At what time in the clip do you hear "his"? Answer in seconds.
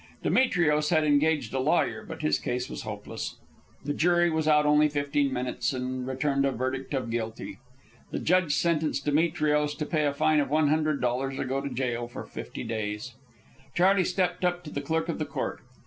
2.23-2.39